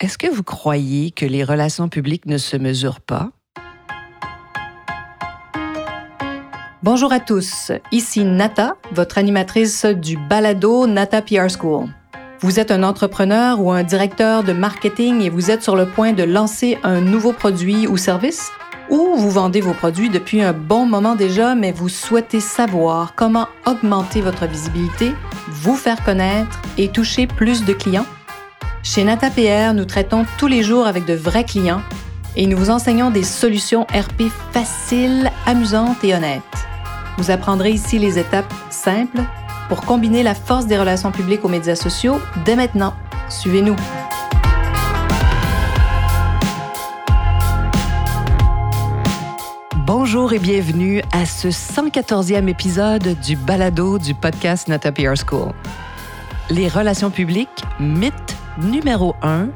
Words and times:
Est-ce 0.00 0.16
que 0.16 0.32
vous 0.32 0.44
croyez 0.44 1.10
que 1.10 1.26
les 1.26 1.42
relations 1.42 1.88
publiques 1.88 2.26
ne 2.26 2.38
se 2.38 2.56
mesurent 2.56 3.00
pas? 3.00 3.32
Bonjour 6.84 7.12
à 7.12 7.18
tous, 7.18 7.72
ici 7.90 8.24
Nata, 8.24 8.76
votre 8.92 9.18
animatrice 9.18 9.86
du 9.86 10.16
balado 10.16 10.86
Nata 10.86 11.20
PR 11.20 11.48
School. 11.50 11.88
Vous 12.38 12.60
êtes 12.60 12.70
un 12.70 12.84
entrepreneur 12.84 13.60
ou 13.60 13.72
un 13.72 13.82
directeur 13.82 14.44
de 14.44 14.52
marketing 14.52 15.22
et 15.22 15.30
vous 15.30 15.50
êtes 15.50 15.64
sur 15.64 15.74
le 15.74 15.86
point 15.86 16.12
de 16.12 16.22
lancer 16.22 16.78
un 16.84 17.00
nouveau 17.00 17.32
produit 17.32 17.88
ou 17.88 17.96
service? 17.96 18.52
Ou 18.90 19.16
vous 19.16 19.30
vendez 19.30 19.60
vos 19.60 19.74
produits 19.74 20.10
depuis 20.10 20.42
un 20.42 20.52
bon 20.52 20.86
moment 20.86 21.16
déjà, 21.16 21.56
mais 21.56 21.72
vous 21.72 21.88
souhaitez 21.88 22.38
savoir 22.38 23.16
comment 23.16 23.48
augmenter 23.66 24.20
votre 24.20 24.46
visibilité, 24.46 25.10
vous 25.48 25.74
faire 25.74 26.04
connaître 26.04 26.62
et 26.76 26.86
toucher 26.86 27.26
plus 27.26 27.64
de 27.64 27.72
clients? 27.72 28.06
Chez 28.90 29.04
NataPR, 29.04 29.74
nous 29.74 29.84
traitons 29.84 30.24
tous 30.38 30.46
les 30.46 30.62
jours 30.62 30.86
avec 30.86 31.04
de 31.04 31.12
vrais 31.12 31.44
clients 31.44 31.82
et 32.36 32.46
nous 32.46 32.56
vous 32.56 32.70
enseignons 32.70 33.10
des 33.10 33.22
solutions 33.22 33.82
RP 33.90 34.32
faciles, 34.50 35.30
amusantes 35.44 36.02
et 36.04 36.14
honnêtes. 36.14 36.42
Vous 37.18 37.30
apprendrez 37.30 37.70
ici 37.70 37.98
les 37.98 38.18
étapes 38.18 38.50
simples 38.70 39.20
pour 39.68 39.82
combiner 39.82 40.22
la 40.22 40.34
force 40.34 40.66
des 40.66 40.78
relations 40.78 41.12
publiques 41.12 41.44
aux 41.44 41.50
médias 41.50 41.74
sociaux 41.74 42.18
dès 42.46 42.56
maintenant. 42.56 42.94
Suivez-nous. 43.28 43.76
Bonjour 49.84 50.32
et 50.32 50.38
bienvenue 50.38 51.02
à 51.12 51.26
ce 51.26 51.48
114e 51.48 52.48
épisode 52.48 53.20
du 53.20 53.36
balado 53.36 53.98
du 53.98 54.14
podcast 54.14 54.66
Nata 54.66 54.92
PR 54.92 55.12
School. 55.14 55.52
Les 56.48 56.68
relations 56.68 57.10
publiques, 57.10 57.64
mythes 57.78 58.37
Numéro 58.62 59.14
1, 59.22 59.50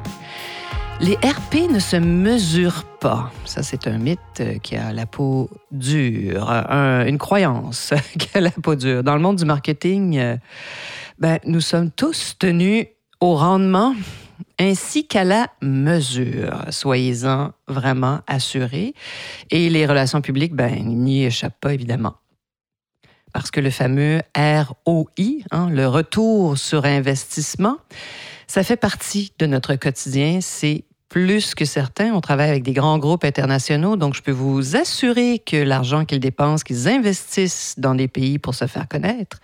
les 1.01 1.15
RP 1.15 1.69
ne 1.69 1.79
se 1.79 1.97
mesurent 1.97 2.85
pas. 3.01 3.33
Ça, 3.43 3.61
c'est 3.61 3.85
un 3.87 3.97
mythe 3.97 4.19
euh, 4.39 4.57
qui 4.59 4.77
a 4.77 4.93
la 4.93 5.05
peau 5.05 5.49
dure, 5.71 6.49
une 6.49 7.17
croyance 7.17 7.93
qui 8.17 8.29
a 8.33 8.39
la 8.39 8.51
peau 8.51 8.75
dure. 8.75 9.03
Dans 9.03 9.15
le 9.15 9.21
monde 9.21 9.35
du 9.35 9.43
marketing, 9.43 10.17
euh, 10.17 10.37
ben, 11.19 11.37
nous 11.43 11.59
sommes 11.59 11.91
tous 11.91 12.35
tenus 12.39 12.87
au 13.19 13.35
rendement 13.35 13.93
ainsi 14.57 15.05
qu'à 15.05 15.25
la 15.25 15.47
mesure. 15.61 16.63
Soyez-en 16.69 17.51
vraiment 17.67 18.21
assurés. 18.25 18.93
Et 19.51 19.69
les 19.69 19.85
relations 19.85 20.21
publiques, 20.21 20.53
ben, 20.53 20.81
n'y 20.81 21.25
échappent 21.25 21.59
pas, 21.59 21.73
évidemment 21.73 22.15
parce 23.33 23.49
que 23.49 23.59
le 23.59 23.71
fameux 23.71 24.21
ROI, 24.37 25.05
hein, 25.49 25.67
le 25.71 25.87
retour 25.87 26.55
sur 26.55 26.85
investissement, 26.85 27.77
ça 28.53 28.61
fait 28.61 28.77
partie 28.77 29.33
de 29.39 29.47
notre 29.47 29.73
quotidien. 29.73 30.37
C'est 30.39 30.83
plus 31.09 31.55
que 31.55 31.65
certain. 31.65 32.13
On 32.13 32.21
travaille 32.21 32.51
avec 32.51 32.61
des 32.61 32.73
grands 32.73 32.99
groupes 32.99 33.23
internationaux, 33.23 33.95
donc 33.95 34.13
je 34.13 34.21
peux 34.21 34.31
vous 34.31 34.75
assurer 34.75 35.39
que 35.39 35.57
l'argent 35.57 36.05
qu'ils 36.05 36.19
dépensent, 36.19 36.63
qu'ils 36.63 36.87
investissent 36.87 37.73
dans 37.79 37.95
des 37.95 38.07
pays 38.07 38.37
pour 38.37 38.53
se 38.53 38.67
faire 38.67 38.87
connaître, 38.87 39.39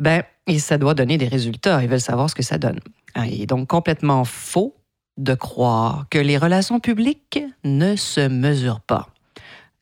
ben, 0.00 0.24
et 0.48 0.58
ça 0.58 0.78
doit 0.78 0.94
donner 0.94 1.16
des 1.16 1.28
résultats. 1.28 1.80
Ils 1.84 1.88
veulent 1.88 2.00
savoir 2.00 2.28
ce 2.28 2.34
que 2.34 2.42
ça 2.42 2.58
donne. 2.58 2.80
Il 3.24 3.40
est 3.40 3.46
donc 3.46 3.68
complètement 3.68 4.24
faux 4.24 4.74
de 5.16 5.34
croire 5.34 6.06
que 6.10 6.18
les 6.18 6.36
relations 6.36 6.80
publiques 6.80 7.38
ne 7.62 7.94
se 7.94 8.26
mesurent 8.26 8.80
pas 8.80 9.13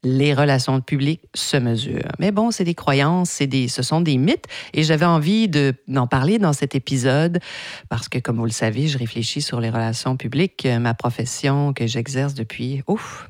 les 0.04 0.34
relations 0.34 0.80
publiques 0.80 1.22
se 1.34 1.56
mesurent. 1.56 2.12
Mais 2.18 2.32
bon, 2.32 2.50
c'est 2.50 2.64
des 2.64 2.74
croyances, 2.74 3.30
c'est 3.30 3.46
des, 3.46 3.68
ce 3.68 3.82
sont 3.82 4.00
des 4.00 4.18
mythes 4.18 4.46
et 4.74 4.82
j'avais 4.82 5.06
envie 5.06 5.48
d'en 5.48 6.06
parler 6.06 6.38
dans 6.38 6.52
cet 6.52 6.74
épisode 6.74 7.38
parce 7.88 8.08
que, 8.08 8.18
comme 8.18 8.36
vous 8.36 8.44
le 8.44 8.50
savez, 8.50 8.88
je 8.88 8.98
réfléchis 8.98 9.42
sur 9.42 9.60
les 9.60 9.70
relations 9.70 10.16
publiques, 10.16 10.66
ma 10.80 10.94
profession 10.94 11.72
que 11.72 11.86
j'exerce 11.86 12.34
depuis, 12.34 12.82
ouf, 12.88 13.28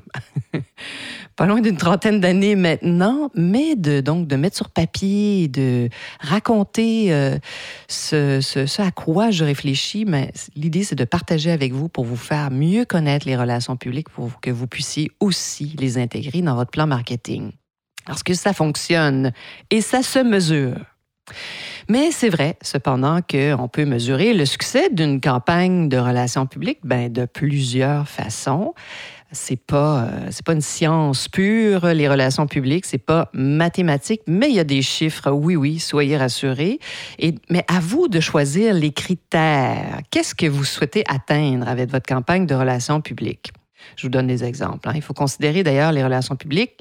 pas 1.35 1.45
loin 1.45 1.61
d'une 1.61 1.77
trentaine 1.77 2.19
d'années 2.19 2.55
maintenant, 2.55 3.29
mais 3.35 3.75
de, 3.75 4.01
donc 4.01 4.27
de 4.27 4.35
mettre 4.35 4.55
sur 4.55 4.69
papier, 4.69 5.47
de 5.47 5.89
raconter 6.19 7.13
euh, 7.13 7.37
ce, 7.87 8.39
ce, 8.41 8.81
à 8.81 8.91
quoi 8.91 9.31
je 9.31 9.43
réfléchis. 9.43 10.05
Mais 10.05 10.31
l'idée, 10.55 10.83
c'est 10.83 10.95
de 10.95 11.05
partager 11.05 11.51
avec 11.51 11.73
vous 11.73 11.89
pour 11.89 12.05
vous 12.05 12.15
faire 12.15 12.51
mieux 12.51 12.85
connaître 12.85 13.27
les 13.27 13.35
relations 13.35 13.77
publiques, 13.77 14.09
pour 14.09 14.39
que 14.41 14.51
vous 14.51 14.67
puissiez 14.67 15.11
aussi 15.19 15.75
les 15.79 15.97
intégrer 15.97 16.41
dans 16.41 16.55
votre 16.55 16.62
plan 16.65 16.87
marketing. 16.87 17.51
Parce 18.05 18.23
que 18.23 18.33
ça 18.33 18.53
fonctionne 18.53 19.31
et 19.69 19.81
ça 19.81 20.03
se 20.03 20.19
mesure. 20.19 20.77
Mais 21.89 22.11
c'est 22.11 22.29
vrai, 22.29 22.57
cependant, 22.61 23.19
qu'on 23.21 23.67
peut 23.67 23.85
mesurer 23.85 24.33
le 24.33 24.45
succès 24.45 24.89
d'une 24.89 25.19
campagne 25.21 25.89
de 25.89 25.97
relations 25.97 26.45
publiques 26.45 26.79
ben, 26.83 27.11
de 27.11 27.25
plusieurs 27.25 28.07
façons. 28.07 28.73
C'est 29.31 29.57
pas 29.57 30.03
euh, 30.03 30.27
c'est 30.29 30.45
pas 30.45 30.53
une 30.53 30.61
science 30.61 31.27
pure 31.27 31.87
les 31.87 32.07
relations 32.07 32.45
publiques 32.45 32.85
c'est 32.85 32.99
pas 32.99 33.31
mathématique 33.33 34.21
mais 34.27 34.47
il 34.49 34.53
y 34.53 34.59
a 34.59 34.63
des 34.63 34.83
chiffres. 34.83 35.31
Oui 35.31 35.55
oui 35.55 35.79
soyez 35.79 36.17
rassurés. 36.17 36.77
Mais 37.49 37.65
à 37.67 37.79
vous 37.79 38.07
de 38.07 38.19
choisir 38.19 38.75
les 38.75 38.91
critères. 38.91 40.01
Qu'est-ce 40.11 40.35
que 40.35 40.45
vous 40.45 40.63
souhaitez 40.63 41.03
atteindre 41.09 41.67
avec 41.67 41.89
votre 41.89 42.05
campagne 42.05 42.45
de 42.45 42.53
relations 42.53 43.01
publiques? 43.01 43.51
Je 43.95 44.03
vous 44.03 44.09
donne 44.09 44.27
des 44.27 44.43
exemples 44.43 44.89
hein. 44.89 44.93
il 44.95 45.01
faut 45.01 45.13
considérer 45.13 45.63
d'ailleurs 45.63 45.91
les 45.91 46.03
relations 46.03 46.35
publiques 46.35 46.79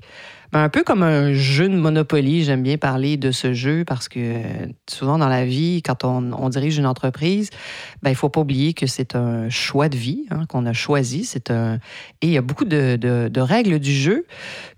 ben, 0.52 0.64
un 0.64 0.68
peu 0.68 0.84
comme 0.84 1.02
un 1.02 1.32
jeu 1.32 1.66
de 1.66 1.74
Monopoly. 1.74 2.44
J'aime 2.44 2.62
bien 2.62 2.76
parler 2.76 3.16
de 3.16 3.30
ce 3.30 3.54
jeu 3.54 3.84
parce 3.86 4.08
que 4.10 4.20
euh, 4.20 4.66
souvent 4.88 5.16
dans 5.16 5.28
la 5.28 5.46
vie, 5.46 5.82
quand 5.82 6.04
on, 6.04 6.48
dirige 6.50 6.76
une 6.76 6.86
entreprise, 6.86 7.48
ben, 8.02 8.10
il 8.10 8.12
ne 8.12 8.18
faut 8.18 8.28
pas 8.28 8.42
oublier 8.42 8.74
que 8.74 8.86
c'est 8.86 9.16
un 9.16 9.48
choix 9.48 9.88
de 9.88 9.96
vie 9.96 10.26
hein, 10.30 10.44
qu'on 10.46 10.66
a 10.66 10.74
choisi. 10.74 11.24
C'est 11.24 11.50
un... 11.50 11.76
Et 12.20 12.26
il 12.26 12.30
y 12.32 12.36
a 12.36 12.42
beaucoup 12.42 12.66
de, 12.66 12.96
de 12.96 13.40
règles 13.40 13.78
du 13.78 13.94
jeu 13.94 14.26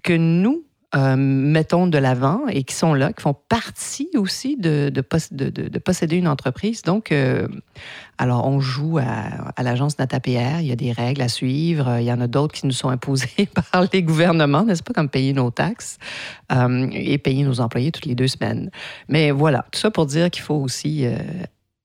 que 0.05 0.13
nous, 0.13 0.64
euh, 0.97 1.17
mettons, 1.17 1.89
de 1.89 1.99
l'avant 1.99 2.47
et 2.49 2.63
qui 2.63 2.75
sont 2.75 2.95
là, 2.95 3.13
qui 3.13 3.21
font 3.21 3.35
partie 3.49 4.11
aussi 4.15 4.57
de, 4.57 4.91
de, 4.91 5.03
de, 5.51 5.79
posséder 5.81 6.17
une 6.17 6.29
entreprise. 6.29 6.83
Donc, 6.83 7.11
euh, 7.11 7.49
alors, 8.17 8.47
on 8.47 8.61
joue 8.61 8.99
à, 8.99 9.61
l'agence 9.61 9.99
NataPR, 9.99 10.61
il 10.61 10.67
y 10.67 10.73
a 10.73 10.77
des 10.77 10.93
règles 10.93 11.23
à 11.23 11.29
suivre, 11.29 11.97
il 11.99 12.05
y 12.05 12.13
en 12.13 12.21
a 12.21 12.29
d'autres 12.29 12.55
qui 12.55 12.67
nous 12.67 12.73
sont 12.73 12.91
imposées 12.91 13.49
par 13.73 13.87
les 13.93 14.05
gouvernements, 14.05 14.63
n'est-ce 14.63 14.85
pas, 14.85 14.93
comme 14.93 15.09
payer 15.09 15.33
nos 15.33 15.51
taxes 15.51 15.99
euh, 16.53 16.89
et 16.93 17.19
payer 17.19 17.43
nos 17.43 17.61
employés 17.61 17.91
toutes 17.91 18.07
les 18.07 18.15
deux 18.15 18.29
semaines. 18.29 18.71
Mais 19.09 19.33
voilà, 19.33 19.67
tout 19.73 19.81
ça 19.81 19.91
pour 19.91 20.07
dire 20.07 20.31
qu'il 20.31 20.43
faut 20.43 20.55
aussi 20.55 21.07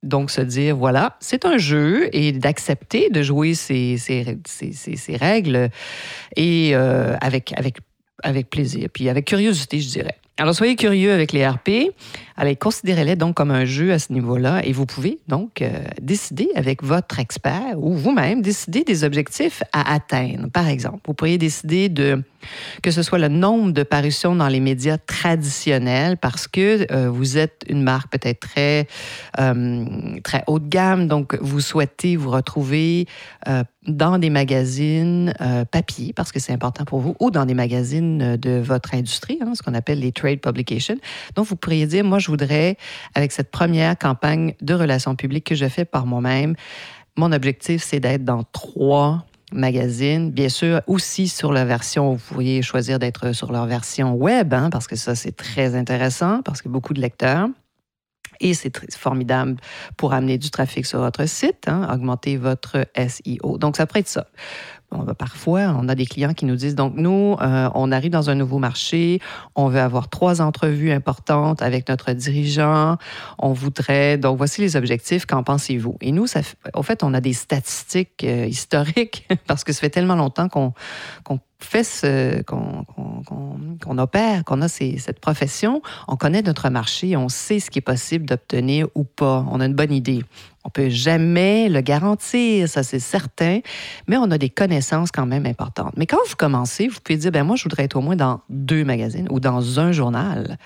donc, 0.04 0.30
se 0.30 0.42
dire, 0.42 0.78
voilà, 0.78 1.18
c'est 1.20 1.46
un 1.46 1.58
jeu 1.58 2.16
et 2.16 2.32
d'accepter 2.32 3.10
de 3.10 3.24
jouer 3.24 3.56
ces 3.56 3.98
règles 5.20 5.70
et 6.36 6.76
avec, 6.76 7.54
avec 7.58 7.78
avec 8.24 8.50
plaisir, 8.50 8.90
puis 8.92 9.10
avec 9.10 9.26
curiosité, 9.26 9.80
je 9.80 9.90
dirais. 9.90 10.18
Alors, 10.38 10.56
soyez 10.56 10.76
curieux 10.78 11.12
avec 11.12 11.34
les 11.34 11.46
RP. 11.46 11.92
Allez, 12.42 12.56
considérez-les 12.56 13.18
donc 13.18 13.36
comme 13.36 13.52
un 13.52 13.66
jeu 13.66 13.92
à 13.92 14.00
ce 14.00 14.14
niveau-là 14.14 14.62
et 14.64 14.72
vous 14.72 14.86
pouvez 14.86 15.20
donc 15.28 15.62
euh, 15.62 15.84
décider 16.02 16.48
avec 16.56 16.82
votre 16.82 17.20
expert 17.20 17.76
ou 17.76 17.94
vous-même 17.94 18.42
décider 18.42 18.86
des 18.86 19.04
objectifs 19.04 19.62
à 19.74 19.94
atteindre. 19.94 20.50
Par 20.50 20.70
exemple, 20.70 21.02
vous 21.06 21.14
pourriez 21.14 21.38
décider 21.38 21.90
de 21.90 22.24
que 22.82 22.92
ce 22.92 23.04
soit 23.04 23.20
le 23.20 23.28
nombre 23.28 23.74
de 23.74 23.84
parutions 23.84 24.34
dans 24.34 24.48
les 24.48 24.62
médias 24.62 24.98
traditionnels 24.98 26.16
parce 26.16 26.48
que 26.48 26.90
euh, 26.94 27.10
vous 27.10 27.38
êtes 27.38 27.64
une 27.68 27.84
marque 27.84 28.10
peut-être 28.10 28.40
très, 28.40 28.88
euh, 29.38 29.86
très 30.24 30.46
haut 30.48 30.60
de 30.60 30.70
gamme, 30.70 31.10
donc 31.10 31.38
vous 31.42 31.60
souhaitez 31.60 32.16
vous 32.16 32.32
retrouver 32.32 33.06
dans 33.88 34.20
des 34.20 34.30
magazines 34.30 35.34
papier 35.72 36.14
parce 36.14 36.32
que 36.32 36.40
c'est 36.40 36.54
important 36.54 36.86
pour 36.86 37.00
vous 37.00 37.16
ou 37.20 37.32
dans 37.32 37.46
des 37.46 37.54
magazines 37.54 38.38
de 38.38 38.60
votre 38.60 38.94
industrie, 38.94 39.40
hein, 39.42 39.54
ce 39.56 39.64
qu'on 39.64 39.74
appelle 39.74 40.00
les 40.00 40.12
trade 40.12 40.40
publications. 40.40 40.98
Donc, 41.36 41.48
vous 41.48 41.56
pourriez 41.56 41.88
dire, 41.88 42.04
moi, 42.04 42.20
je 42.20 42.29
voudrais, 42.30 42.78
avec 43.16 43.32
cette 43.32 43.52
première 43.52 43.98
campagne 43.98 44.54
de 44.62 44.74
relations 44.74 45.16
publiques 45.16 45.48
que 45.48 45.56
je 45.56 45.68
fais 45.68 45.86
par 45.86 46.06
moi-même, 46.06 46.56
mon 47.18 47.32
objectif, 47.32 47.84
c'est 47.84 48.00
d'être 48.00 48.24
dans 48.24 48.44
trois 48.44 49.26
magazines. 49.52 50.32
Bien 50.32 50.50
sûr, 50.50 50.82
aussi 50.88 51.28
sur 51.28 51.52
la 51.52 51.66
version, 51.66 52.14
vous 52.14 52.24
pourriez 52.34 52.62
choisir 52.62 53.00
d'être 53.00 53.34
sur 53.34 53.52
leur 53.52 53.66
version 53.66 54.14
web, 54.14 54.54
hein, 54.54 54.70
parce 54.70 54.88
que 54.88 54.96
ça, 54.96 55.16
c'est 55.16 55.36
très 55.36 55.76
intéressant, 55.76 56.42
parce 56.44 56.62
que 56.62 56.70
beaucoup 56.70 56.94
de 56.94 57.02
lecteurs. 57.02 57.48
Et 58.42 58.54
c'est 58.54 58.72
formidable 58.96 59.58
pour 59.98 60.14
amener 60.14 60.38
du 60.38 60.50
trafic 60.50 60.86
sur 60.86 61.00
votre 61.00 61.28
site, 61.28 61.68
hein, 61.68 61.88
augmenter 61.94 62.38
votre 62.38 62.88
SEO. 62.96 63.58
Donc, 63.58 63.76
ça 63.76 63.86
pourrait 63.86 64.00
être 64.00 64.08
ça. 64.08 64.28
Bon, 64.92 65.04
ben, 65.04 65.14
parfois, 65.14 65.76
on 65.80 65.88
a 65.88 65.94
des 65.94 66.08
clients 66.08 66.34
qui 66.34 66.46
nous 66.46 66.56
disent, 66.56 66.74
donc 66.74 66.94
nous, 66.96 67.36
euh, 67.42 67.70
on 67.76 67.92
arrive 67.92 68.12
dans 68.12 68.32
un 68.32 68.36
nouveau 68.36 68.58
marché, 68.58 69.20
on 69.56 69.68
veut 69.68 69.80
avoir 69.80 70.10
trois 70.10 70.42
entrevues 70.42 70.92
importantes 70.92 71.62
avec 71.62 71.88
notre 71.90 72.12
dirigeant, 72.14 72.98
on 73.38 73.54
voudrait, 73.54 74.18
donc 74.18 74.38
voici 74.38 74.62
les 74.62 74.76
objectifs, 74.76 75.28
qu'en 75.28 75.44
pensez-vous? 75.44 75.96
Et 76.02 76.12
nous, 76.12 76.26
ça, 76.26 76.42
au 76.74 76.82
fait, 76.82 77.04
on 77.04 77.14
a 77.14 77.22
des 77.22 77.34
statistiques 77.34 78.24
euh, 78.24 78.46
historiques 78.48 79.28
parce 79.48 79.64
que 79.64 79.74
ça 79.74 79.82
fait 79.82 79.92
tellement 79.92 80.16
longtemps 80.16 80.50
qu'on 80.50 80.74
fait 81.60 81.84
ce, 81.84 82.42
qu'on 82.44 83.98
opère, 83.98 84.44
qu'on 84.46 84.62
a 84.62 84.68
cette 84.70 85.20
profession, 85.20 85.82
on 86.08 86.16
connaît 86.16 86.42
notre 86.42 86.70
marché, 86.70 87.18
on 87.18 87.30
sait 87.30 87.60
ce 87.60 87.70
qui 87.70 87.80
est 87.80 87.84
possible 87.84 88.26
d'obtenir 88.26 88.88
ou 88.96 89.04
pas, 89.04 89.46
on 89.52 89.60
a 89.60 89.66
une 89.66 89.74
bonne 89.74 89.92
idée. 89.92 90.24
On 90.66 90.70
peut 90.70 90.90
jamais 90.90 91.70
le 91.70 91.82
garantir, 91.82 92.68
ça 92.68 92.84
c'est 92.84 93.00
certain, 93.00 93.60
mais 94.08 94.18
on 94.18 94.30
a 94.30 94.38
des 94.38 94.50
connaissances 94.50 95.10
quand 95.12 95.26
même 95.26 95.46
importantes. 95.46 95.94
Mais 95.96 96.06
quand 96.06 96.20
vous 96.28 96.36
commencez, 96.36 96.88
vous 96.88 97.00
pouvez 97.04 97.18
dire, 97.18 97.32
ben 97.32 97.44
moi, 97.44 97.56
je 97.56 97.64
voudrais 97.64 97.84
être 97.84 97.96
au 97.96 98.02
moins 98.02 98.18
dans 98.18 98.42
deux 98.50 98.84
magazines 98.84 99.28
ou 99.32 99.40
dans 99.40 99.80
un 99.80 99.92
journal. 99.92 100.58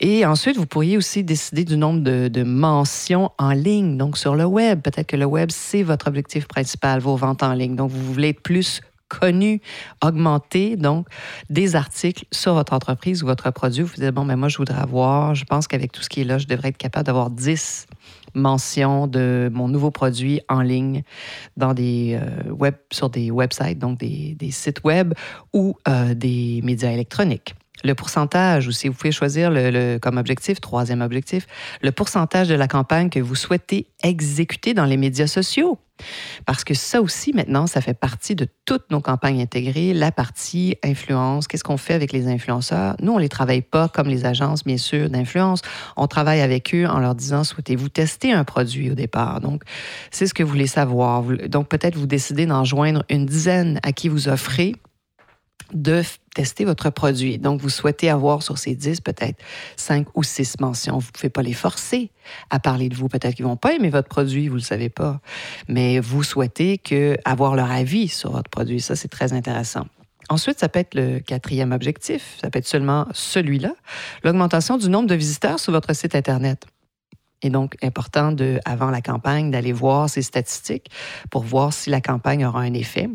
Et 0.00 0.26
ensuite, 0.26 0.56
vous 0.56 0.66
pourriez 0.66 0.96
aussi 0.96 1.24
décider 1.24 1.64
du 1.64 1.76
nombre 1.76 2.00
de, 2.00 2.28
de 2.28 2.42
mentions 2.42 3.30
en 3.38 3.52
ligne, 3.52 3.96
donc 3.96 4.18
sur 4.18 4.34
le 4.34 4.44
web. 4.44 4.82
Peut-être 4.82 5.06
que 5.06 5.16
le 5.16 5.26
web, 5.26 5.50
c'est 5.50 5.82
votre 5.82 6.08
objectif 6.08 6.46
principal, 6.46 7.00
vos 7.00 7.16
ventes 7.16 7.42
en 7.42 7.54
ligne. 7.54 7.74
Donc, 7.74 7.90
vous 7.90 8.12
voulez 8.12 8.28
être 8.30 8.42
plus 8.42 8.82
connu, 9.12 9.60
augmenter 10.02 10.76
donc 10.76 11.06
des 11.50 11.76
articles 11.76 12.24
sur 12.32 12.54
votre 12.54 12.72
entreprise 12.72 13.22
ou 13.22 13.26
votre 13.26 13.50
produit. 13.50 13.82
Vous 13.82 13.94
dites, 13.96 14.10
bon, 14.10 14.24
mais 14.24 14.34
ben, 14.34 14.40
moi, 14.40 14.48
je 14.48 14.56
voudrais 14.56 14.80
avoir, 14.80 15.34
je 15.34 15.44
pense 15.44 15.68
qu'avec 15.68 15.92
tout 15.92 16.02
ce 16.02 16.08
qui 16.08 16.22
est 16.22 16.24
là, 16.24 16.38
je 16.38 16.46
devrais 16.46 16.68
être 16.68 16.78
capable 16.78 17.06
d'avoir 17.06 17.30
10 17.30 17.86
mentions 18.34 19.06
de 19.06 19.50
mon 19.52 19.68
nouveau 19.68 19.90
produit 19.90 20.40
en 20.48 20.62
ligne 20.62 21.02
dans 21.58 21.74
des 21.74 22.18
euh, 22.20 22.50
web, 22.50 22.74
sur 22.90 23.10
des 23.10 23.30
websites, 23.30 23.78
donc 23.78 23.98
des, 23.98 24.34
des 24.38 24.50
sites 24.50 24.82
web 24.84 25.12
ou 25.52 25.76
euh, 25.88 26.14
des 26.14 26.60
médias 26.64 26.90
électroniques 26.90 27.54
le 27.84 27.94
pourcentage, 27.94 28.68
ou 28.68 28.72
si 28.72 28.88
vous 28.88 28.94
pouvez 28.94 29.12
choisir 29.12 29.50
le, 29.50 29.98
comme 29.98 30.18
objectif, 30.18 30.60
troisième 30.60 31.00
objectif, 31.00 31.46
le 31.82 31.92
pourcentage 31.92 32.48
de 32.48 32.54
la 32.54 32.68
campagne 32.68 33.10
que 33.10 33.20
vous 33.20 33.34
souhaitez 33.34 33.86
exécuter 34.02 34.74
dans 34.74 34.84
les 34.84 34.96
médias 34.96 35.26
sociaux. 35.26 35.78
Parce 36.46 36.64
que 36.64 36.74
ça 36.74 37.00
aussi, 37.00 37.32
maintenant, 37.32 37.66
ça 37.66 37.80
fait 37.80 37.94
partie 37.94 38.34
de 38.34 38.46
toutes 38.64 38.90
nos 38.90 39.00
campagnes 39.00 39.40
intégrées, 39.40 39.94
la 39.94 40.10
partie 40.10 40.76
influence. 40.82 41.46
Qu'est-ce 41.46 41.64
qu'on 41.64 41.76
fait 41.76 41.94
avec 41.94 42.12
les 42.12 42.26
influenceurs? 42.26 42.96
Nous, 43.00 43.12
on 43.12 43.16
ne 43.16 43.22
les 43.22 43.28
travaille 43.28 43.62
pas 43.62 43.88
comme 43.88 44.08
les 44.08 44.24
agences, 44.24 44.64
bien 44.64 44.78
sûr, 44.78 45.08
d'influence. 45.10 45.62
On 45.96 46.06
travaille 46.06 46.40
avec 46.40 46.74
eux 46.74 46.86
en 46.86 46.98
leur 46.98 47.14
disant, 47.14 47.44
souhaitez-vous 47.44 47.88
tester 47.88 48.32
un 48.32 48.44
produit 48.44 48.90
au 48.90 48.94
départ? 48.94 49.40
Donc, 49.40 49.62
c'est 50.10 50.26
ce 50.26 50.34
que 50.34 50.42
vous 50.42 50.50
voulez 50.50 50.66
savoir. 50.66 51.22
Donc, 51.48 51.68
peut-être 51.68 51.96
vous 51.96 52.06
décidez 52.06 52.46
d'en 52.46 52.64
joindre 52.64 53.04
une 53.08 53.26
dizaine 53.26 53.78
à 53.82 53.92
qui 53.92 54.08
vous 54.08 54.28
offrez 54.28 54.74
de 55.72 56.02
tester 56.34 56.64
votre 56.64 56.90
produit. 56.90 57.38
Donc, 57.38 57.60
vous 57.60 57.68
souhaitez 57.68 58.08
avoir 58.08 58.42
sur 58.42 58.58
ces 58.58 58.74
10 58.74 59.00
peut-être 59.00 59.42
5 59.76 60.06
ou 60.14 60.22
6 60.22 60.60
mentions. 60.60 60.98
Vous 60.98 61.08
ne 61.08 61.12
pouvez 61.12 61.30
pas 61.30 61.42
les 61.42 61.52
forcer 61.52 62.10
à 62.50 62.58
parler 62.58 62.88
de 62.88 62.94
vous. 62.94 63.08
Peut-être 63.08 63.34
qu'ils 63.34 63.44
vont 63.44 63.56
pas 63.56 63.74
aimer 63.74 63.90
votre 63.90 64.08
produit, 64.08 64.48
vous 64.48 64.54
ne 64.54 64.60
le 64.60 64.64
savez 64.64 64.88
pas. 64.88 65.20
Mais 65.68 66.00
vous 66.00 66.22
souhaitez 66.22 66.78
que, 66.78 67.16
avoir 67.24 67.54
leur 67.54 67.70
avis 67.70 68.08
sur 68.08 68.32
votre 68.32 68.50
produit. 68.50 68.80
Ça, 68.80 68.96
c'est 68.96 69.08
très 69.08 69.32
intéressant. 69.32 69.86
Ensuite, 70.28 70.60
ça 70.60 70.68
peut 70.68 70.78
être 70.78 70.94
le 70.94 71.20
quatrième 71.20 71.72
objectif. 71.72 72.38
Ça 72.40 72.50
peut 72.50 72.58
être 72.58 72.66
seulement 72.66 73.06
celui-là, 73.12 73.74
l'augmentation 74.24 74.78
du 74.78 74.88
nombre 74.88 75.08
de 75.08 75.14
visiteurs 75.14 75.58
sur 75.58 75.72
votre 75.72 75.94
site 75.94 76.14
Internet. 76.14 76.66
Et 77.42 77.50
donc, 77.50 77.76
important, 77.82 78.32
de, 78.32 78.60
avant 78.64 78.90
la 78.90 79.02
campagne, 79.02 79.50
d'aller 79.50 79.72
voir 79.72 80.08
ces 80.08 80.22
statistiques 80.22 80.90
pour 81.30 81.42
voir 81.42 81.72
si 81.72 81.90
la 81.90 82.00
campagne 82.00 82.46
aura 82.46 82.60
un 82.60 82.72
effet. 82.72 83.08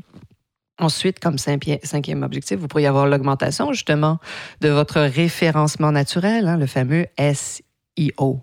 Ensuite, 0.79 1.19
comme 1.19 1.37
cinquième 1.37 2.23
objectif, 2.23 2.57
vous 2.57 2.67
pourriez 2.67 2.87
avoir 2.87 3.07
l'augmentation 3.07 3.73
justement 3.73 4.19
de 4.61 4.69
votre 4.69 4.99
référencement 5.01 5.91
naturel, 5.91 6.47
hein, 6.47 6.57
le 6.57 6.67
fameux 6.67 7.05
SEO. 7.17 8.41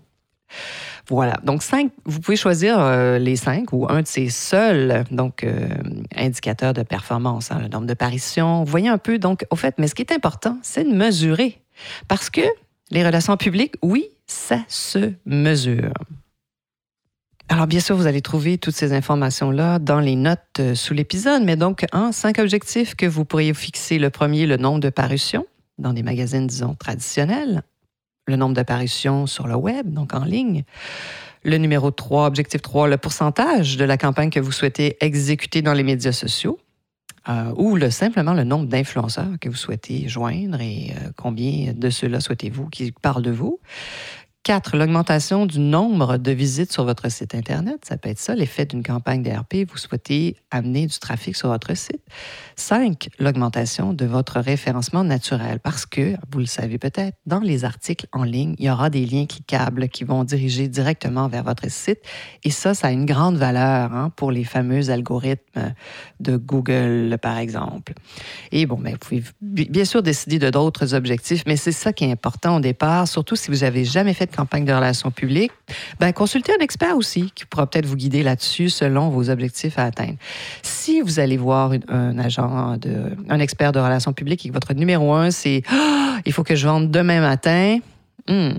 Voilà. 1.07 1.39
Donc, 1.43 1.61
cinq, 1.61 1.91
vous 2.05 2.19
pouvez 2.19 2.35
choisir 2.35 2.79
euh, 2.79 3.19
les 3.19 3.35
cinq 3.35 3.71
ou 3.71 3.87
un 3.89 4.01
de 4.01 4.07
ces 4.07 4.29
seuls 4.29 5.03
donc, 5.11 5.43
euh, 5.43 5.69
indicateurs 6.15 6.73
de 6.73 6.83
performance, 6.83 7.51
hein, 7.51 7.59
le 7.61 7.67
nombre 7.67 7.85
de 7.85 7.93
paritions. 7.93 8.63
Vous 8.63 8.71
voyez 8.71 8.89
un 8.89 8.97
peu, 8.97 9.19
donc, 9.19 9.45
au 9.49 9.55
fait, 9.55 9.75
mais 9.77 9.87
ce 9.87 9.95
qui 9.95 10.01
est 10.01 10.11
important, 10.11 10.57
c'est 10.61 10.83
de 10.83 10.93
mesurer. 10.93 11.61
Parce 12.07 12.29
que 12.29 12.41
les 12.91 13.05
relations 13.05 13.37
publiques, 13.37 13.75
oui, 13.81 14.09
ça 14.25 14.59
se 14.67 15.13
mesure. 15.25 15.93
Alors, 17.47 17.67
bien 17.67 17.79
sûr, 17.79 17.95
vous 17.95 18.07
allez 18.07 18.21
trouver 18.21 18.57
toutes 18.57 18.75
ces 18.75 18.93
informations-là 18.93 19.77
dans 19.77 19.99
les 19.99 20.15
notes 20.15 20.39
euh, 20.59 20.73
sous 20.73 20.95
l'épisode, 20.95 21.43
mais 21.43 21.55
donc, 21.55 21.85
un, 21.91 22.11
cinq 22.11 22.39
objectifs 22.39 22.95
que 22.95 23.05
vous 23.05 23.23
pourriez 23.23 23.53
fixer. 23.53 23.99
Le 23.99 24.09
premier, 24.09 24.47
le 24.47 24.57
nombre 24.57 24.79
de 24.79 24.89
parutions 24.89 25.45
dans 25.77 25.93
des 25.93 26.01
magazines, 26.01 26.47
disons, 26.47 26.73
traditionnels. 26.73 27.61
Le 28.27 28.35
nombre 28.35 28.55
de 28.55 28.63
parutions 28.63 29.27
sur 29.27 29.47
le 29.47 29.55
web, 29.55 29.93
donc 29.93 30.15
en 30.15 30.23
ligne. 30.23 30.63
Le 31.43 31.57
numéro 31.57 31.91
3, 31.91 32.25
objectif 32.25 32.63
3, 32.63 32.87
le 32.87 32.97
pourcentage 32.97 33.77
de 33.77 33.85
la 33.85 33.97
campagne 33.97 34.31
que 34.31 34.39
vous 34.39 34.51
souhaitez 34.51 34.97
exécuter 35.01 35.61
dans 35.61 35.73
les 35.73 35.83
médias 35.83 36.11
sociaux. 36.11 36.57
Euh, 37.27 37.51
ou 37.55 37.75
le, 37.75 37.89
simplement 37.89 38.33
le 38.33 38.43
nombre 38.43 38.67
d'influenceurs 38.67 39.39
que 39.41 39.49
vous 39.49 39.55
souhaitez 39.55 40.07
joindre 40.07 40.61
et 40.61 40.91
euh, 40.91 41.09
combien 41.15 41.73
de 41.73 41.89
ceux-là 41.89 42.19
souhaitez-vous 42.19 42.67
qui 42.69 42.91
parlent 42.91 43.23
de 43.23 43.31
vous. 43.31 43.59
4. 44.45 44.77
L'augmentation 44.77 45.47
du 45.47 45.57
nombre 45.57 46.17
de 46.17 46.31
visites 46.31 46.71
sur 46.71 46.85
votre 46.85 47.11
site 47.11 47.33
Internet. 47.33 47.83
Ça 47.83 47.97
peut 47.97 48.09
être 48.09 48.19
ça, 48.19 48.35
l'effet 48.35 48.67
d'une 48.67 48.83
campagne 48.83 49.23
DRP. 49.23 49.67
Vous 49.67 49.77
souhaitez 49.77 50.35
amener 50.51 50.85
du 50.85 50.99
trafic 50.99 51.35
sur 51.35 51.49
votre 51.49 51.75
site. 51.75 52.03
5. 52.55 53.09
L'augmentation 53.17 53.93
de 53.93 54.05
votre 54.05 54.39
référencement 54.39 55.03
naturel. 55.03 55.59
Parce 55.59 55.87
que, 55.87 56.13
vous 56.31 56.37
le 56.37 56.45
savez 56.45 56.77
peut-être, 56.77 57.17
dans 57.25 57.39
les 57.39 57.65
articles 57.65 58.05
en 58.11 58.21
ligne, 58.21 58.53
il 58.59 58.65
y 58.65 58.69
aura 58.69 58.91
des 58.91 59.07
liens 59.07 59.25
cliquables 59.25 59.89
qui 59.89 60.03
vont 60.03 60.23
diriger 60.23 60.67
directement 60.67 61.27
vers 61.27 61.43
votre 61.43 61.71
site. 61.71 62.01
Et 62.43 62.51
ça, 62.51 62.75
ça 62.75 62.89
a 62.89 62.91
une 62.91 63.07
grande 63.07 63.37
valeur 63.37 63.95
hein, 63.95 64.11
pour 64.15 64.31
les 64.31 64.43
fameux 64.43 64.91
algorithmes 64.91 65.73
de 66.19 66.37
Google, 66.37 67.17
par 67.19 67.39
exemple. 67.39 67.93
Et 68.51 68.67
bon, 68.67 68.77
ben, 68.77 68.91
vous 68.91 68.99
pouvez 68.99 69.23
bien 69.41 69.85
sûr 69.85 70.03
décider 70.03 70.37
de 70.37 70.51
d'autres 70.51 70.93
objectifs, 70.93 71.41
mais 71.47 71.57
c'est 71.57 71.71
ça 71.71 71.93
qui 71.93 72.03
est 72.03 72.11
important 72.11 72.57
au 72.57 72.59
départ, 72.59 73.07
surtout 73.07 73.35
si 73.35 73.49
vous 73.49 73.61
n'avez 73.61 73.85
jamais 73.85 74.13
fait 74.13 74.34
campagne 74.35 74.65
de 74.65 74.73
relations 74.73 75.11
publiques, 75.11 75.51
ben, 75.99 76.11
consultez 76.11 76.51
un 76.59 76.63
expert 76.63 76.97
aussi 76.97 77.31
qui 77.33 77.45
pourra 77.45 77.67
peut-être 77.67 77.85
vous 77.85 77.95
guider 77.95 78.23
là-dessus 78.23 78.69
selon 78.69 79.09
vos 79.09 79.29
objectifs 79.29 79.79
à 79.79 79.85
atteindre. 79.85 80.15
Si 80.61 81.01
vous 81.01 81.19
allez 81.19 81.37
voir 81.37 81.71
un 81.87 82.17
agent, 82.19 82.77
de, 82.77 83.15
un 83.29 83.39
expert 83.39 83.71
de 83.71 83.79
relations 83.79 84.13
publiques 84.13 84.45
et 84.45 84.49
que 84.49 84.53
votre 84.53 84.73
numéro 84.73 85.13
un, 85.13 85.31
c'est 85.31 85.63
ah, 85.69 86.17
il 86.25 86.33
faut 86.33 86.43
que 86.43 86.55
je 86.55 86.67
vende 86.67 86.91
demain 86.91 87.21
matin, 87.21 87.79
hmm, 88.27 88.51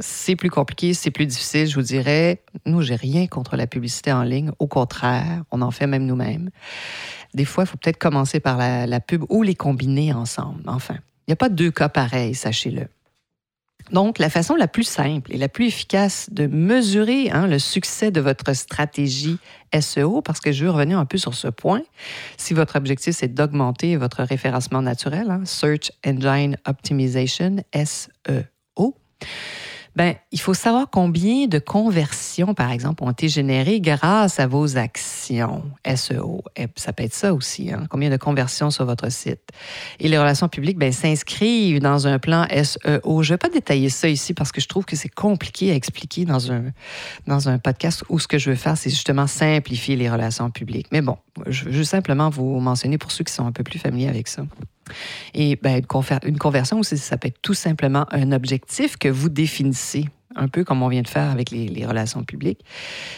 c'est 0.00 0.36
plus 0.36 0.50
compliqué, 0.50 0.94
c'est 0.94 1.10
plus 1.10 1.26
difficile, 1.26 1.66
je 1.66 1.74
vous 1.74 1.82
dirais. 1.82 2.40
Nous, 2.64 2.82
j'ai 2.82 2.96
rien 2.96 3.26
contre 3.26 3.56
la 3.56 3.66
publicité 3.66 4.12
en 4.12 4.22
ligne. 4.22 4.50
Au 4.58 4.66
contraire, 4.66 5.42
on 5.50 5.62
en 5.62 5.70
fait 5.70 5.86
même 5.86 6.06
nous-mêmes. 6.06 6.50
Des 7.34 7.44
fois, 7.44 7.64
il 7.64 7.66
faut 7.66 7.76
peut-être 7.76 7.98
commencer 7.98 8.40
par 8.40 8.56
la, 8.56 8.86
la 8.86 9.00
pub 9.00 9.24
ou 9.28 9.42
les 9.42 9.54
combiner 9.54 10.12
ensemble. 10.12 10.62
Enfin, 10.66 10.96
il 11.26 11.30
n'y 11.30 11.32
a 11.32 11.36
pas 11.36 11.48
deux 11.48 11.70
cas 11.70 11.88
pareils, 11.88 12.34
sachez-le. 12.34 12.86
Donc, 13.92 14.18
la 14.18 14.30
façon 14.30 14.56
la 14.56 14.68
plus 14.68 14.84
simple 14.84 15.32
et 15.32 15.38
la 15.38 15.48
plus 15.48 15.66
efficace 15.66 16.28
de 16.32 16.46
mesurer 16.46 17.30
hein, 17.30 17.46
le 17.46 17.58
succès 17.58 18.10
de 18.10 18.20
votre 18.20 18.54
stratégie 18.54 19.38
SEO, 19.78 20.22
parce 20.22 20.40
que 20.40 20.52
je 20.52 20.64
veux 20.64 20.70
revenir 20.70 20.98
un 20.98 21.04
peu 21.04 21.18
sur 21.18 21.34
ce 21.34 21.48
point, 21.48 21.82
si 22.36 22.54
votre 22.54 22.76
objectif 22.76 23.14
c'est 23.16 23.32
d'augmenter 23.32 23.96
votre 23.96 24.22
référencement 24.22 24.82
naturel, 24.82 25.30
hein, 25.30 25.42
Search 25.44 25.92
Engine 26.04 26.56
Optimization, 26.66 27.56
SEO, 27.74 28.94
ben, 29.96 30.14
il 30.30 30.40
faut 30.40 30.52
savoir 30.52 30.90
combien 30.90 31.46
de 31.46 31.58
conversions, 31.58 32.52
par 32.52 32.70
exemple, 32.70 33.02
ont 33.02 33.10
été 33.10 33.28
générées 33.28 33.80
grâce 33.80 34.38
à 34.38 34.46
vos 34.46 34.76
actions 34.76 35.64
SEO. 35.86 36.44
Et 36.54 36.66
ça 36.76 36.92
peut 36.92 37.02
être 37.04 37.14
ça 37.14 37.32
aussi, 37.32 37.72
hein? 37.72 37.86
combien 37.88 38.10
de 38.10 38.18
conversions 38.18 38.70
sur 38.70 38.84
votre 38.84 39.10
site. 39.10 39.40
Et 39.98 40.08
les 40.08 40.18
relations 40.18 40.48
publiques 40.48 40.76
ben, 40.76 40.92
s'inscrivent 40.92 41.80
dans 41.80 42.06
un 42.06 42.18
plan 42.18 42.46
SEO. 42.50 43.22
Je 43.22 43.32
ne 43.32 43.34
vais 43.34 43.38
pas 43.38 43.48
détailler 43.48 43.88
ça 43.88 44.08
ici 44.08 44.34
parce 44.34 44.52
que 44.52 44.60
je 44.60 44.68
trouve 44.68 44.84
que 44.84 44.96
c'est 44.96 45.08
compliqué 45.08 45.72
à 45.72 45.74
expliquer 45.74 46.26
dans 46.26 46.52
un, 46.52 46.64
dans 47.26 47.48
un 47.48 47.58
podcast 47.58 48.04
où 48.10 48.18
ce 48.18 48.28
que 48.28 48.36
je 48.36 48.50
veux 48.50 48.56
faire, 48.56 48.76
c'est 48.76 48.90
justement 48.90 49.26
simplifier 49.26 49.96
les 49.96 50.10
relations 50.10 50.50
publiques. 50.50 50.88
Mais 50.92 51.00
bon, 51.00 51.16
je 51.46 51.70
veux 51.70 51.84
simplement 51.84 52.28
vous 52.28 52.60
mentionner 52.60 52.98
pour 52.98 53.12
ceux 53.12 53.24
qui 53.24 53.32
sont 53.32 53.46
un 53.46 53.52
peu 53.52 53.64
plus 53.64 53.78
familiers 53.78 54.08
avec 54.08 54.28
ça. 54.28 54.42
Et 55.34 55.56
ben, 55.56 55.82
une, 56.24 56.38
conversion 56.38 56.78
aussi, 56.78 56.98
ça 56.98 57.16
peut 57.16 57.28
être 57.28 57.40
tout 57.42 57.54
simplement 57.54 58.06
un 58.10 58.32
objectif 58.32 58.96
que 58.96 59.08
vous 59.08 59.28
définissez 59.28 60.06
un 60.36 60.48
peu 60.48 60.64
comme 60.64 60.82
on 60.82 60.88
vient 60.88 61.02
de 61.02 61.08
faire 61.08 61.30
avec 61.30 61.50
les, 61.50 61.86
relations 61.86 62.22
publiques, 62.24 62.64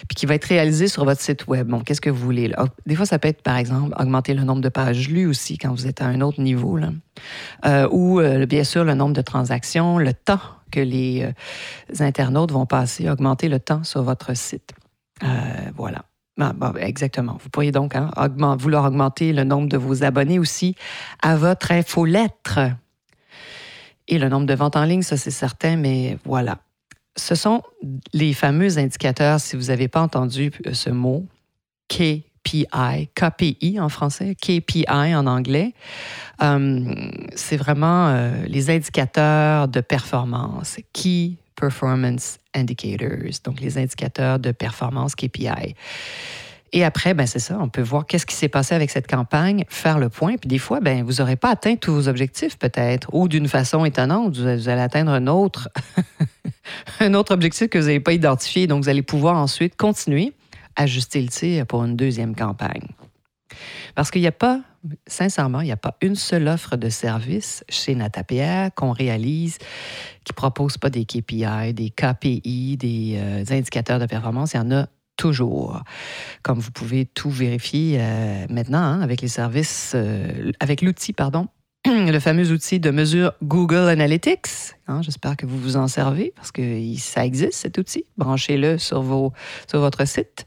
puis 0.09 0.15
qui 0.15 0.27
va 0.27 0.35
être 0.35 0.45
réalisé 0.45 0.89
sur 0.89 1.05
votre 1.05 1.21
site 1.21 1.47
web. 1.47 1.67
Bon, 1.67 1.81
qu'est-ce 1.81 2.01
que 2.01 2.11
vous 2.11 2.25
voulez? 2.25 2.53
Des 2.87 2.95
fois, 2.95 3.07
ça 3.07 3.19
peut 3.19 3.29
être, 3.29 3.43
par 3.43 3.57
exemple, 3.57 3.95
augmenter 3.99 4.35
le 4.35 4.45
nombre 4.45 4.61
de 4.61 4.69
pages 4.69 5.09
lues 5.09 5.27
aussi 5.27 5.59
quand 5.59 5.71
vous 5.71 5.87
êtes 5.87 6.01
à 6.01 6.07
un 6.07 6.21
autre 6.21 6.41
niveau, 6.41 6.77
là. 6.77 6.91
Euh, 7.67 7.89
ou 7.91 8.21
euh, 8.21 8.47
bien 8.47 8.63
sûr 8.63 8.85
le 8.85 8.95
nombre 8.95 9.15
de 9.15 9.23
transactions, 9.23 9.99
le 9.99 10.15
temps 10.15 10.41
que 10.71 10.81
les 10.81 11.25
euh, 11.25 12.05
internautes 12.05 12.53
vont 12.53 12.67
passer, 12.67 13.11
augmenter 13.11 13.49
le 13.49 13.59
temps 13.59 13.83
sur 13.83 14.03
votre 14.03 14.37
site. 14.37 14.73
voilà. 15.75 16.05
Ah, 16.41 16.55
exactement. 16.79 17.37
Vous 17.43 17.49
pourriez 17.49 17.73
donc 17.73 17.97
hein, 17.97 18.11
vouloir 18.59 18.85
augmenter 18.85 19.33
le 19.33 19.45
nombre 19.45 19.69
de 19.69 19.77
vos 19.77 20.05
abonnés 20.05 20.39
aussi 20.39 20.77
à 21.23 21.37
votre 21.37 21.73
infolettre. 21.73 22.61
Et 24.07 24.19
le 24.19 24.29
nombre 24.29 24.47
de 24.47 24.55
ventes 24.55 24.77
en 24.77 24.85
ligne, 24.85 25.03
ça 25.03 25.17
c'est 25.17 25.31
certain, 25.31 25.77
mais 25.77 26.17
voilà. 26.25 26.59
Ce 27.17 27.35
sont 27.35 27.63
les 28.13 28.33
fameux 28.33 28.79
indicateurs, 28.79 29.41
si 29.41 29.57
vous 29.57 29.65
n'avez 29.65 29.89
pas 29.89 30.01
entendu 30.01 30.53
euh, 30.67 30.73
ce 30.73 30.89
mot, 30.91 31.27
KPI, 31.89 33.09
KPI 33.15 33.81
en 33.81 33.89
français, 33.89 34.37
KPI 34.37 34.87
en 34.89 35.27
anglais. 35.27 35.75
Euh, 36.43 36.85
c'est 37.35 37.57
vraiment 37.57 38.09
euh, 38.09 38.45
les 38.47 38.71
indicateurs 38.71 39.67
de 39.67 39.81
performance. 39.81 40.77
Key 40.93 41.33
Performance 41.59 42.39
Indicators, 42.55 43.41
donc 43.45 43.61
les 43.61 43.79
indicateurs 43.79 44.39
de 44.39 44.53
performance 44.53 45.15
KPI. 45.15 45.75
Et 46.73 46.85
après, 46.85 47.15
ben 47.15 47.27
c'est 47.27 47.39
ça, 47.39 47.59
on 47.61 47.69
peut 47.69 47.83
voir 47.83 48.07
qu'est-ce 48.07 48.27
qui 48.27 48.35
s'est 48.35 48.49
passé 48.49 48.75
avec 48.75 48.91
cette 48.91 49.07
campagne, 49.07 49.65
faire 49.69 49.99
le 49.99 50.09
point. 50.09 50.37
Puis 50.37 50.49
des 50.49 50.59
fois, 50.59 50.81
ben 50.81 51.03
vous 51.03 51.15
n'aurez 51.15 51.37
pas 51.37 51.51
atteint 51.51 51.77
tous 51.77 51.93
vos 51.93 52.09
objectifs 52.09 52.59
peut-être, 52.59 53.09
ou 53.13 53.29
d'une 53.29 53.49
façon 53.49 53.85
étonnante, 53.85 54.37
vous 54.37 54.69
allez 54.69 54.81
atteindre 54.81 55.13
un 55.13 55.27
autre, 55.27 55.71
un 57.01 57.15
autre 57.15 57.33
objectif 57.33 57.69
que 57.69 57.79
vous 57.79 57.87
n'avez 57.87 58.01
pas 58.01 58.13
identifié. 58.13 58.67
Donc, 58.67 58.83
vous 58.83 58.89
allez 58.89 59.03
pouvoir 59.03 59.37
ensuite 59.37 59.77
continuer, 59.77 60.35
ajuster 60.77 61.23
le 61.23 61.29
tir 61.29 61.67
pour 61.67 61.85
une 61.85 61.97
deuxième 61.97 62.35
campagne. 62.35 62.87
Parce 63.95 64.11
qu'il 64.11 64.21
n'y 64.21 64.29
a 64.29 64.33
pas, 64.33 64.61
sincèrement, 65.07 65.61
il 65.61 65.67
n'y 65.67 65.73
a 65.73 65.77
pas 65.77 65.97
une 66.03 66.15
seule 66.15 66.49
offre 66.49 66.77
de 66.77 66.89
service 66.89 67.65
chez 67.69 67.95
NataPR 67.95 68.75
qu'on 68.75 68.93
réalise 68.93 69.59
qui 70.25 70.33
ne 70.33 70.37
propose 70.37 70.79
pas 70.79 70.91
des 70.91 71.05
KPI, 71.05 71.75
des 71.75 71.91
KPI, 71.91 72.77
des 72.77 73.15
euh, 73.17 73.45
indicateurs 73.51 73.99
de 73.99 74.07
performance. 74.07 74.55
Il 74.55 74.59
y 74.59 74.61
en 74.61 74.71
a 74.71 74.87
toujours. 75.17 75.83
Comme 76.43 76.59
vous 76.61 76.71
pouvez 76.71 77.05
tout 77.05 77.31
vérifier 77.31 77.99
euh, 78.01 78.47
maintenant 78.49 78.79
hein, 78.79 79.01
avec 79.01 79.21
les 79.21 79.29
services, 79.29 79.93
euh, 79.95 80.53
avec 80.61 80.81
l'outil, 80.81 81.13
pardon, 81.13 81.49
le 81.87 82.19
fameux 82.19 82.51
outil 82.51 82.81
de 82.81 82.91
mesure 82.91 83.33
Google 83.43 83.89
Analytics. 83.89 84.75
Hein, 84.89 85.01
j'espère 85.03 85.37
que 85.37 85.47
vous 85.47 85.59
vous 85.59 85.77
en 85.77 85.87
servez 85.87 86.33
parce 86.35 86.51
que 86.51 86.63
ça 86.97 87.25
existe, 87.25 87.55
cet 87.55 87.79
outil. 87.79 88.05
Branchez-le 88.17 88.79
sur, 88.79 89.03
votre 89.03 90.07
site 90.07 90.45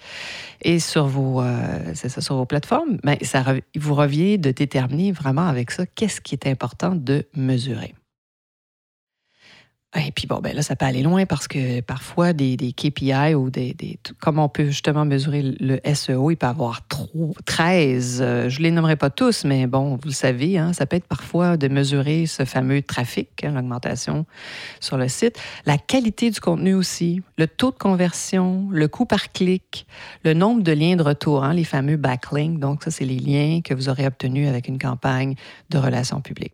et 0.61 0.79
sur 0.79 1.07
vos, 1.07 1.41
euh, 1.41 2.45
plateformes. 2.47 2.97
Mais 3.03 3.17
ça, 3.23 3.45
vous 3.77 3.95
revient 3.95 4.37
de 4.39 4.51
déterminer 4.51 5.11
vraiment 5.13 5.47
avec 5.47 5.71
ça 5.71 5.85
qu'est-ce 5.85 6.19
qui 6.19 6.35
est 6.35 6.47
important 6.47 6.95
de 6.95 7.25
mesurer. 7.33 7.95
Et 9.93 10.13
puis 10.13 10.25
bon, 10.25 10.39
ben 10.39 10.55
là, 10.55 10.61
ça 10.61 10.77
peut 10.77 10.85
aller 10.85 11.03
loin 11.03 11.25
parce 11.25 11.49
que 11.49 11.81
parfois, 11.81 12.31
des, 12.31 12.55
KPI 12.55 13.35
ou 13.35 13.49
des, 13.49 13.73
des, 13.73 13.99
Comme 14.21 14.39
on 14.39 14.47
peut 14.47 14.67
justement 14.67 15.03
mesurer 15.03 15.41
le 15.59 15.81
SEO, 15.93 16.31
il 16.31 16.37
peut 16.37 16.47
avoir 16.47 16.87
trop, 16.87 17.35
13. 17.45 18.19
Euh, 18.21 18.49
je 18.49 18.59
ne 18.59 18.63
les 18.63 18.71
nommerai 18.71 18.95
pas 18.95 19.09
tous, 19.09 19.43
mais 19.43 19.67
bon, 19.67 19.95
vous 19.95 20.07
le 20.07 20.13
savez, 20.13 20.57
hein, 20.57 20.71
ça 20.71 20.85
peut 20.85 20.95
être 20.95 21.07
parfois 21.07 21.57
de 21.57 21.67
mesurer 21.67 22.25
ce 22.25 22.45
fameux 22.45 22.81
trafic, 22.81 23.43
hein, 23.43 23.51
l'augmentation 23.51 24.25
sur 24.79 24.97
le 24.97 25.09
site, 25.09 25.37
la 25.65 25.77
qualité 25.77 26.31
du 26.31 26.39
contenu 26.39 26.73
aussi, 26.73 27.21
le 27.37 27.47
taux 27.47 27.71
de 27.71 27.77
conversion, 27.77 28.69
le 28.71 28.87
coût 28.87 29.05
par 29.05 29.33
clic, 29.33 29.85
le 30.23 30.33
nombre 30.33 30.63
de 30.63 30.71
liens 30.71 30.95
de 30.95 31.03
retour, 31.03 31.43
hein, 31.43 31.53
les 31.53 31.65
fameux 31.65 31.97
backlinks. 31.97 32.59
Donc, 32.59 32.83
ça, 32.83 32.91
c'est 32.91 33.05
les 33.05 33.19
liens 33.19 33.59
que 33.61 33.73
vous 33.73 33.89
aurez 33.89 34.07
obtenus 34.07 34.47
avec 34.47 34.69
une 34.69 34.79
campagne 34.79 35.35
de 35.69 35.77
relations 35.77 36.21
publiques. 36.21 36.53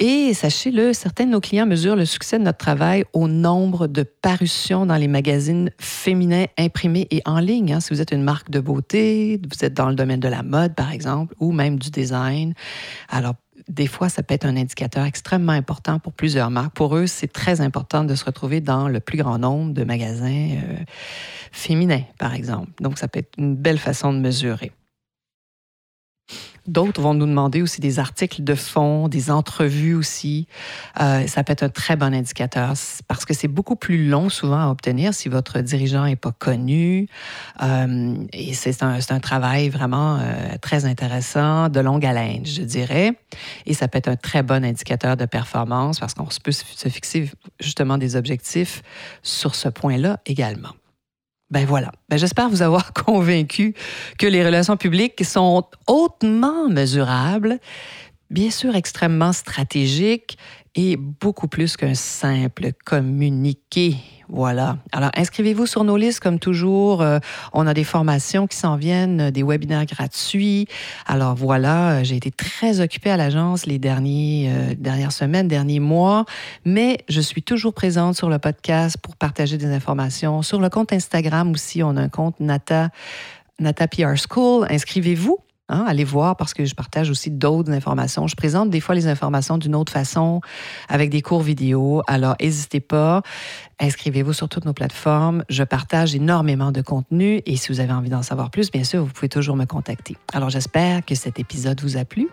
Et 0.00 0.34
sachez-le, 0.34 0.92
certains 0.92 1.24
de 1.24 1.30
nos 1.30 1.40
clients 1.40 1.66
mesurent 1.66 1.94
le 1.94 2.04
succès 2.04 2.38
de 2.40 2.44
notre 2.44 2.58
travail 2.58 3.04
au 3.12 3.28
nombre 3.28 3.86
de 3.86 4.02
parutions 4.02 4.86
dans 4.86 4.96
les 4.96 5.06
magazines 5.06 5.70
féminins 5.78 6.46
imprimés 6.58 7.06
et 7.12 7.22
en 7.26 7.38
ligne. 7.38 7.74
Hein. 7.74 7.80
Si 7.80 7.94
vous 7.94 8.00
êtes 8.00 8.10
une 8.10 8.24
marque 8.24 8.50
de 8.50 8.58
beauté, 8.58 9.40
vous 9.48 9.64
êtes 9.64 9.74
dans 9.74 9.88
le 9.88 9.94
domaine 9.94 10.18
de 10.18 10.28
la 10.28 10.42
mode, 10.42 10.74
par 10.74 10.90
exemple, 10.90 11.36
ou 11.38 11.52
même 11.52 11.78
du 11.78 11.90
design. 11.90 12.54
Alors, 13.08 13.34
des 13.68 13.86
fois, 13.86 14.08
ça 14.08 14.24
peut 14.24 14.34
être 14.34 14.46
un 14.46 14.56
indicateur 14.56 15.04
extrêmement 15.04 15.52
important 15.52 16.00
pour 16.00 16.12
plusieurs 16.12 16.50
marques. 16.50 16.74
Pour 16.74 16.96
eux, 16.96 17.06
c'est 17.06 17.32
très 17.32 17.60
important 17.60 18.02
de 18.02 18.16
se 18.16 18.24
retrouver 18.24 18.60
dans 18.60 18.88
le 18.88 18.98
plus 18.98 19.18
grand 19.18 19.38
nombre 19.38 19.72
de 19.74 19.84
magasins 19.84 20.56
euh, 20.56 20.76
féminins, 21.52 22.02
par 22.18 22.34
exemple. 22.34 22.70
Donc, 22.80 22.98
ça 22.98 23.06
peut 23.06 23.20
être 23.20 23.38
une 23.38 23.54
belle 23.54 23.78
façon 23.78 24.12
de 24.12 24.18
mesurer. 24.18 24.72
D'autres 26.66 27.02
vont 27.02 27.12
nous 27.12 27.26
demander 27.26 27.60
aussi 27.60 27.82
des 27.82 27.98
articles 27.98 28.42
de 28.42 28.54
fond, 28.54 29.08
des 29.08 29.30
entrevues 29.30 29.94
aussi. 29.94 30.46
Euh, 30.98 31.26
ça 31.26 31.44
peut 31.44 31.52
être 31.52 31.62
un 31.62 31.68
très 31.68 31.94
bon 31.94 32.14
indicateur 32.14 32.72
parce 33.06 33.26
que 33.26 33.34
c'est 33.34 33.48
beaucoup 33.48 33.76
plus 33.76 34.08
long 34.08 34.30
souvent 34.30 34.60
à 34.60 34.70
obtenir 34.70 35.12
si 35.12 35.28
votre 35.28 35.60
dirigeant 35.60 36.06
n'est 36.06 36.16
pas 36.16 36.32
connu. 36.32 37.06
Euh, 37.62 38.14
et 38.32 38.54
c'est 38.54 38.82
un, 38.82 38.98
un, 39.10 39.20
travail 39.20 39.68
vraiment 39.68 40.18
euh, 40.18 40.56
très 40.62 40.86
intéressant, 40.86 41.68
de 41.68 41.80
longue 41.80 42.06
haleine, 42.06 42.46
je 42.46 42.62
dirais. 42.62 43.12
Et 43.66 43.74
ça 43.74 43.86
peut 43.86 43.98
être 43.98 44.08
un 44.08 44.16
très 44.16 44.42
bon 44.42 44.64
indicateur 44.64 45.18
de 45.18 45.26
performance 45.26 46.00
parce 46.00 46.14
qu'on 46.14 46.28
peut 46.42 46.52
se 46.52 46.88
fixer 46.88 47.30
justement 47.60 47.98
des 47.98 48.16
objectifs 48.16 48.82
sur 49.22 49.54
ce 49.54 49.68
point-là 49.68 50.18
également. 50.24 50.70
Ben 51.54 51.66
voilà. 51.66 51.92
Ben 52.08 52.18
j'espère 52.18 52.48
vous 52.48 52.62
avoir 52.62 52.92
convaincu 53.06 53.74
que 54.18 54.26
les 54.26 54.44
relations 54.44 54.76
publiques 54.76 55.24
sont 55.24 55.64
hautement 55.86 56.68
mesurables, 56.68 57.60
bien 58.28 58.50
sûr 58.50 58.74
extrêmement 58.74 59.32
stratégiques 59.32 60.36
et 60.74 60.96
beaucoup 60.96 61.48
plus 61.48 61.76
qu'un 61.76 61.94
simple 61.94 62.72
communiqué. 62.84 63.96
Voilà. 64.28 64.78
Alors, 64.90 65.10
inscrivez-vous 65.16 65.66
sur 65.66 65.84
nos 65.84 65.96
listes 65.96 66.20
comme 66.20 66.38
toujours. 66.38 67.02
Euh, 67.02 67.18
on 67.52 67.66
a 67.66 67.74
des 67.74 67.84
formations 67.84 68.46
qui 68.46 68.56
s'en 68.56 68.76
viennent, 68.76 69.30
des 69.30 69.42
webinaires 69.42 69.84
gratuits. 69.84 70.66
Alors 71.06 71.34
voilà, 71.34 72.02
j'ai 72.02 72.16
été 72.16 72.30
très 72.30 72.80
occupée 72.80 73.10
à 73.10 73.16
l'agence 73.16 73.66
les 73.66 73.78
derniers, 73.78 74.50
euh, 74.50 74.74
dernières 74.76 75.12
semaines, 75.12 75.46
derniers 75.46 75.80
mois, 75.80 76.24
mais 76.64 76.98
je 77.08 77.20
suis 77.20 77.42
toujours 77.42 77.74
présente 77.74 78.16
sur 78.16 78.30
le 78.30 78.38
podcast 78.38 78.96
pour 79.00 79.16
partager 79.16 79.58
des 79.58 79.72
informations. 79.72 80.42
Sur 80.42 80.60
le 80.60 80.70
compte 80.70 80.92
Instagram 80.92 81.52
aussi, 81.52 81.82
on 81.82 81.96
a 81.96 82.00
un 82.00 82.08
compte 82.08 82.40
Nata, 82.40 82.88
Nata 83.58 83.86
PR 83.86 84.14
School. 84.16 84.66
Inscrivez-vous. 84.70 85.43
Hein, 85.70 85.84
allez 85.88 86.04
voir 86.04 86.36
parce 86.36 86.52
que 86.52 86.66
je 86.66 86.74
partage 86.74 87.08
aussi 87.08 87.30
d'autres 87.30 87.72
informations. 87.72 88.26
Je 88.26 88.36
présente 88.36 88.68
des 88.68 88.80
fois 88.80 88.94
les 88.94 89.06
informations 89.06 89.56
d'une 89.56 89.74
autre 89.74 89.92
façon 89.92 90.42
avec 90.88 91.08
des 91.08 91.22
cours 91.22 91.40
vidéo. 91.42 92.02
Alors, 92.06 92.34
n'hésitez 92.38 92.80
pas. 92.80 93.22
Inscrivez-vous 93.80 94.34
sur 94.34 94.48
toutes 94.48 94.66
nos 94.66 94.74
plateformes. 94.74 95.42
Je 95.48 95.62
partage 95.62 96.14
énormément 96.14 96.70
de 96.70 96.82
contenu 96.82 97.40
et 97.46 97.56
si 97.56 97.72
vous 97.72 97.80
avez 97.80 97.92
envie 97.92 98.10
d'en 98.10 98.22
savoir 98.22 98.50
plus, 98.50 98.70
bien 98.70 98.84
sûr, 98.84 99.04
vous 99.04 99.12
pouvez 99.12 99.30
toujours 99.30 99.56
me 99.56 99.64
contacter. 99.64 100.16
Alors, 100.34 100.50
j'espère 100.50 101.04
que 101.04 101.14
cet 101.14 101.38
épisode 101.38 101.80
vous 101.80 101.96
a 101.96 102.04
plu 102.04 102.28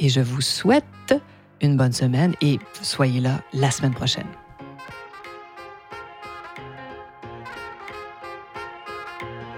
et 0.00 0.08
je 0.08 0.20
vous 0.20 0.40
souhaite 0.40 1.14
une 1.60 1.76
bonne 1.76 1.92
semaine 1.92 2.34
et 2.40 2.58
soyez 2.82 3.20
là 3.20 3.40
la 3.52 3.70
semaine 3.70 3.94
prochaine. 3.94 4.26